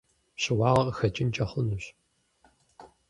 Щыуагъэ 0.41 0.81
къыхэкӏынкӏэ 0.85 1.45
хъунущ. 1.49 1.85